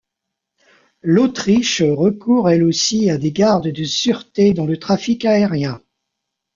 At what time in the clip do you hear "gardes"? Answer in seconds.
3.31-3.67